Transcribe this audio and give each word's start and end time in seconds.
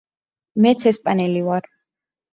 მეც 0.65 0.87
ესპანელი 0.93 1.45
ვარ. 1.51 1.73